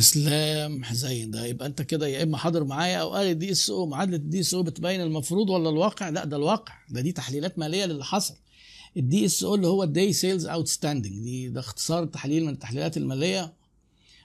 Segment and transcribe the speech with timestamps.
[0.00, 3.86] إسلام حسين ده يبقى أنت كده يا إما حاضر معايا أو قال الدي اس أو
[3.86, 6.74] معادلة ال DSO بتبين المفروض ولا الواقع؟ لا ده الواقع.
[6.90, 8.34] ده دي تحليلات مالية للي حصل.
[8.96, 13.52] ال DSO اللي هو ال days sales outstanding دي ده اختصار تحليل من التحليلات المالية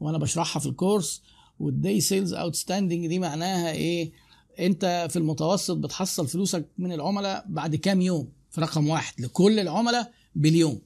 [0.00, 1.22] وأنا بشرحها في الكورس.
[1.60, 4.12] وال days sales outstanding دي معناها إيه؟
[4.60, 9.20] أنت في المتوسط بتحصل فلوسك من العملاء بعد كام يوم؟ في رقم واحد.
[9.20, 10.80] لكل العملاء باليوم.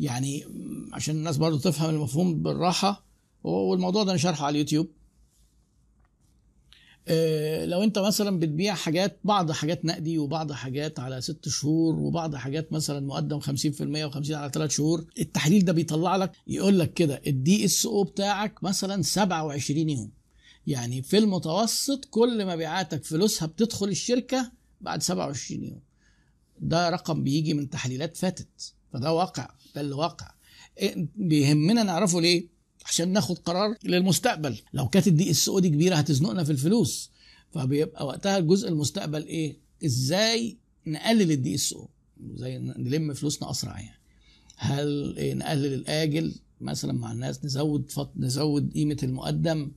[0.00, 0.44] يعني
[0.92, 3.11] عشان الناس برضو تفهم المفهوم بالراحة
[3.44, 4.88] والموضوع ده أنا شارحه على اليوتيوب.
[7.08, 12.36] آه، لو أنت مثلا بتبيع حاجات بعض حاجات نقدي وبعض حاجات على ست شهور وبعض
[12.36, 13.44] حاجات مثلا مقدم 50%
[14.10, 19.02] و50 على ثلاث شهور التحليل ده بيطلع لك يقول لك كده ال DSO بتاعك مثلا
[19.02, 20.10] 27 يوم.
[20.66, 25.80] يعني في المتوسط كل مبيعاتك فلوسها بتدخل الشركة بعد 27 يوم.
[26.60, 28.74] ده رقم بيجي من تحليلات فاتت.
[28.92, 30.30] فده واقع ده الواقع
[30.78, 32.48] إيه بيهمنا نعرفه ليه؟
[32.86, 34.58] عشان ناخد قرار للمستقبل.
[34.72, 37.10] لو كانت ال DSO دي كبيرة هتزنقنا في الفلوس
[37.50, 41.88] فبيبقى وقتها الجزء المستقبل إيه؟ إزاي نقلل ال DSO؟
[42.34, 43.98] زي نلم فلوسنا أسرع يعني.
[44.56, 48.12] هل إيه نقلل الآجل مثلا مع الناس نزود فط...
[48.16, 49.70] نزود قيمة المقدم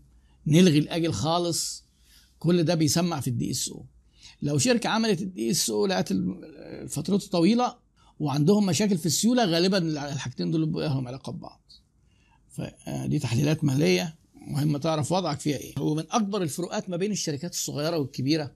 [0.47, 1.83] نلغي الآجل خالص؟
[2.39, 3.85] كل ده بيسمع في ال DSO.
[4.41, 6.13] لو شركة عملت ال DSO لقت
[6.87, 7.75] فترته طويلة
[8.19, 11.61] وعندهم مشاكل في السيولة غالبا الحاجتين دول لهم علاقة ببعض.
[12.57, 14.15] فدي تحليلات ماليه
[14.47, 15.79] مهم تعرف وضعك فيها إيه.
[15.79, 18.51] ومن أكبر الفروقات ما بين الشركات الصغيرة والكبيرة.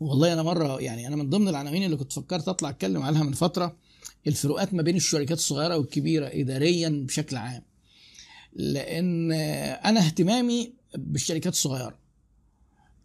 [0.00, 3.32] والله أنا مرة يعني أنا من ضمن العناوين اللي كنت فكرت أطلع أتكلم عليها من
[3.32, 3.76] فترة
[4.26, 7.62] الفروقات ما بين الشركات الصغيرة والكبيرة اداريا بشكل عام.
[8.52, 11.98] لأن أنا اهتمامي بالشركات الصغيرة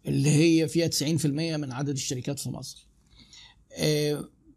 [0.06, 2.86] اللي هي فيها 90% من عدد الشركات في مصر.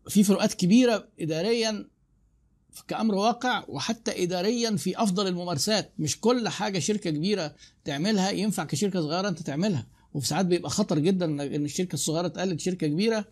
[0.10, 1.88] في فروقات كبيرة اداريا
[2.88, 5.92] كأمر واقع وحتى اداريا في أفضل الممارسات.
[6.00, 9.88] مش كل حاجة شركة كبيرة تعملها ينفع كشركة صغيرة أنت تعملها.
[10.14, 13.26] وفي ساعات بيبقى خطر جدا ان الشركة الصغيرة تقلد شركة كبيرة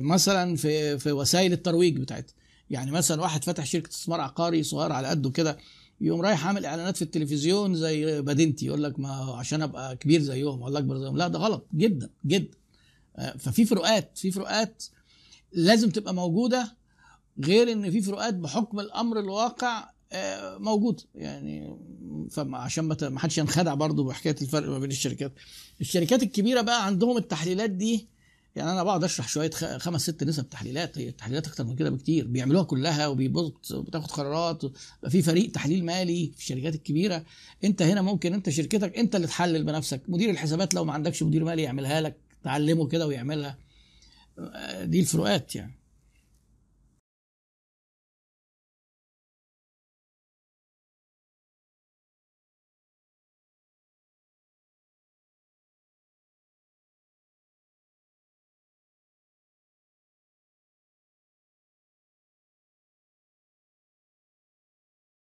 [0.00, 2.34] مثلا في في وسائل الترويج بتاعتها.
[2.70, 5.58] يعني مثلا واحد فتح شركة استثمار عقاري صغير على قده كده
[6.00, 10.62] يقوم رايح عامل إعلانات في التلفزيون زي مدينتي يقول لك ما عشان أبقى كبير زيهم
[10.62, 11.16] ولا أكبر زيهم.
[11.16, 12.56] لا ده غلط جدا جدا.
[13.38, 14.84] ففي فروقات في فروقات
[15.52, 16.76] لازم تبقى موجودة
[17.44, 19.90] غير إن في فروقات بحكم الأمر الواقع
[20.58, 21.76] موجود يعني
[22.30, 25.32] فعشان ما حدش ينخدع برضه بحكاية الفرق ما بين الشركات.
[25.80, 28.08] الشركات الكبيرة بقى عندهم التحليلات دي.
[28.56, 30.98] يعني أنا بقعد أشرح شوية خمس ست نسب تحليلات.
[30.98, 32.26] هي التحليلات أكتر من كده بكتير.
[32.26, 34.62] بيعملوها كلها وبتاخد قرارات.
[35.08, 37.24] في فريق تحليل مالي في الشركات الكبيرة.
[37.64, 40.02] أنت هنا ممكن أنت شركتك أنت اللي تحلل بنفسك.
[40.08, 43.58] مدير الحسابات لو ما عندكش مدير مالي يعملها لك تعلمه كده ويعملها.
[44.82, 45.77] دي الفروقات يعني.